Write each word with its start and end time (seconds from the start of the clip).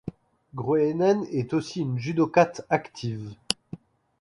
Groenen 0.55 1.27
est 1.31 1.53
aussi 1.53 1.81
une 1.81 1.99
judokate 1.99 2.65
active. 2.71 3.35